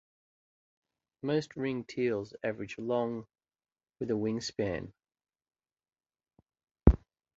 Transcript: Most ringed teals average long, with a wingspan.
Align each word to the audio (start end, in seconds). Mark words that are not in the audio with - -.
Most 1.21 1.55
ringed 1.55 1.87
teals 1.87 2.33
average 2.43 2.79
long, 2.79 3.27
with 3.99 4.09
a 4.09 4.15
wingspan. 4.15 4.93